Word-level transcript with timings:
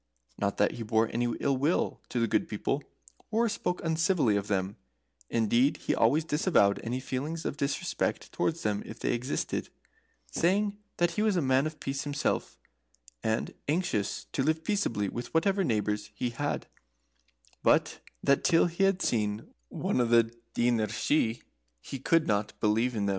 ]Not 0.41 0.57
that 0.57 0.71
he 0.73 0.81
bore 0.83 1.11
any 1.13 1.31
ill 1.41 1.57
will 1.57 2.01
to 2.09 2.19
the 2.19 2.25
Good 2.27 2.47
People, 2.49 2.83
or 3.29 3.47
spoke 3.47 3.83
uncivilly 3.83 4.35
of 4.35 4.47
them; 4.47 4.75
indeed 5.29 5.77
he 5.77 5.93
always 5.93 6.25
disavowed 6.25 6.79
any 6.83 6.99
feeling 6.99 7.37
of 7.45 7.55
disrespect 7.55 8.31
towards 8.31 8.63
them 8.63 8.81
if 8.83 8.97
they 8.97 9.13
existed, 9.13 9.69
saying 10.31 10.75
that 10.97 11.11
he 11.11 11.21
was 11.21 11.35
a 11.35 11.41
man 11.43 11.67
of 11.67 11.79
peace 11.79 12.03
himself, 12.03 12.57
and 13.21 13.53
anxious 13.67 14.25
to 14.31 14.41
live 14.41 14.63
peaceably 14.63 15.07
with 15.07 15.31
whatever 15.35 15.63
neighbours 15.63 16.09
he 16.15 16.31
had, 16.31 16.65
but 17.61 17.99
that 18.23 18.43
till 18.43 18.65
he 18.65 18.85
had 18.85 19.03
seen 19.03 19.53
one 19.69 19.99
of 20.01 20.09
the 20.09 20.35
Daoiné 20.55 20.89
Shi 20.89 21.43
he 21.79 21.99
could 21.99 22.25
not 22.25 22.59
believe 22.59 22.95
in 22.95 23.05
them. 23.05 23.09